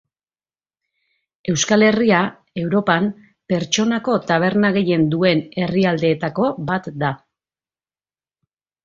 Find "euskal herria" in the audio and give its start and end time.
1.51-2.21